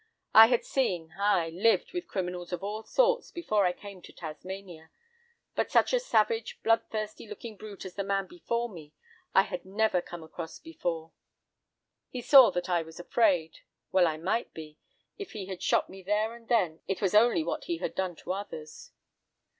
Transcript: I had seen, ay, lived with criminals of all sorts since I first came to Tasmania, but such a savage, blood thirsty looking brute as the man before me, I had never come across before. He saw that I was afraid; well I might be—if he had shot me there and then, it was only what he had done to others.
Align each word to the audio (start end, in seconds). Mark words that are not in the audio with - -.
I 0.33 0.47
had 0.47 0.65
seen, 0.65 1.13
ay, 1.19 1.49
lived 1.53 1.93
with 1.93 2.07
criminals 2.07 2.51
of 2.51 2.63
all 2.63 2.81
sorts 2.81 3.27
since 3.31 3.51
I 3.51 3.69
first 3.69 3.77
came 3.77 4.01
to 4.01 4.11
Tasmania, 4.11 4.89
but 5.53 5.69
such 5.69 5.93
a 5.93 5.99
savage, 5.99 6.59
blood 6.63 6.81
thirsty 6.89 7.27
looking 7.27 7.55
brute 7.55 7.85
as 7.85 7.93
the 7.93 8.03
man 8.03 8.25
before 8.25 8.67
me, 8.67 8.93
I 9.35 9.43
had 9.43 9.63
never 9.63 10.01
come 10.01 10.23
across 10.23 10.57
before. 10.57 11.11
He 12.09 12.21
saw 12.23 12.49
that 12.49 12.67
I 12.67 12.81
was 12.81 12.99
afraid; 12.99 13.59
well 13.91 14.07
I 14.07 14.17
might 14.17 14.51
be—if 14.55 15.33
he 15.33 15.45
had 15.45 15.61
shot 15.61 15.87
me 15.87 16.01
there 16.01 16.33
and 16.33 16.47
then, 16.47 16.79
it 16.87 16.99
was 16.99 17.13
only 17.13 17.43
what 17.43 17.65
he 17.65 17.77
had 17.77 17.93
done 17.93 18.15
to 18.23 18.33
others. 18.33 18.89